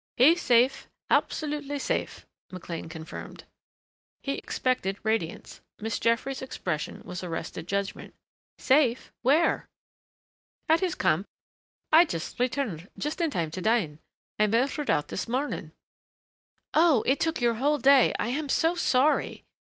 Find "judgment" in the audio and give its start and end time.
7.67-8.15